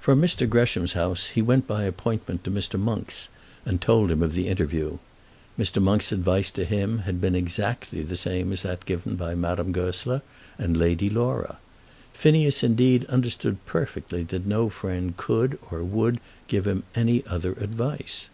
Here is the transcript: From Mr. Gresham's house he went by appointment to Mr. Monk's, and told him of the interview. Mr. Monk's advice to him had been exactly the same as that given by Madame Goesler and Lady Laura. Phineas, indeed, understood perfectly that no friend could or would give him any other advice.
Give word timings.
From 0.00 0.22
Mr. 0.22 0.48
Gresham's 0.48 0.92
house 0.92 1.30
he 1.30 1.42
went 1.42 1.66
by 1.66 1.82
appointment 1.82 2.44
to 2.44 2.50
Mr. 2.52 2.78
Monk's, 2.78 3.28
and 3.66 3.80
told 3.80 4.08
him 4.08 4.22
of 4.22 4.34
the 4.34 4.46
interview. 4.46 4.98
Mr. 5.58 5.82
Monk's 5.82 6.12
advice 6.12 6.52
to 6.52 6.64
him 6.64 6.98
had 7.00 7.20
been 7.20 7.34
exactly 7.34 8.02
the 8.02 8.14
same 8.14 8.52
as 8.52 8.62
that 8.62 8.86
given 8.86 9.16
by 9.16 9.34
Madame 9.34 9.72
Goesler 9.72 10.22
and 10.58 10.76
Lady 10.76 11.10
Laura. 11.10 11.58
Phineas, 12.12 12.62
indeed, 12.62 13.04
understood 13.06 13.56
perfectly 13.66 14.22
that 14.22 14.46
no 14.46 14.68
friend 14.68 15.16
could 15.16 15.58
or 15.72 15.82
would 15.82 16.20
give 16.46 16.64
him 16.64 16.84
any 16.94 17.26
other 17.26 17.54
advice. 17.54 18.28